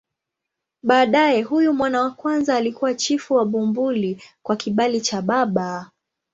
Baadaye 0.83 1.41
huyu 1.41 1.73
mwana 1.73 2.01
wa 2.01 2.11
kwanza 2.11 2.55
alikuwa 2.57 2.93
chifu 2.93 3.33
wa 3.33 3.45
Bumbuli 3.45 4.23
kwa 4.43 4.55
kibali 4.55 5.01
cha 5.01 5.21
baba. 5.21 5.91